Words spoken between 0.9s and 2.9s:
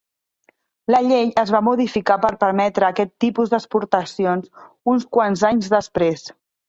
La llei es va modificar per permetre